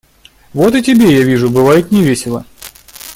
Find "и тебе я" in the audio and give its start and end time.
0.73-1.21